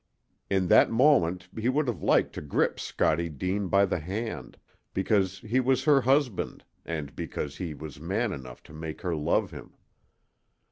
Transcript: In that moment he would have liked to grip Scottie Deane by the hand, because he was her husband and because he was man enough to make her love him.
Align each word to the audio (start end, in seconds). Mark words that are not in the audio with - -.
In 0.49 0.65
that 0.69 0.89
moment 0.89 1.47
he 1.55 1.69
would 1.69 1.87
have 1.87 2.01
liked 2.01 2.33
to 2.33 2.41
grip 2.41 2.79
Scottie 2.79 3.29
Deane 3.29 3.67
by 3.67 3.85
the 3.85 3.99
hand, 3.99 4.57
because 4.95 5.37
he 5.41 5.59
was 5.59 5.83
her 5.83 6.01
husband 6.01 6.63
and 6.83 7.15
because 7.15 7.57
he 7.57 7.75
was 7.75 8.01
man 8.01 8.33
enough 8.33 8.63
to 8.63 8.73
make 8.73 9.01
her 9.01 9.15
love 9.15 9.51
him. 9.51 9.75